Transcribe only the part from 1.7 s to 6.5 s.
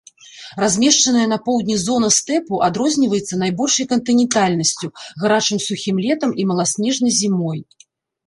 зона стэпу адрозніваецца найбольшай кантынентальнасцю, гарачым сухім летам і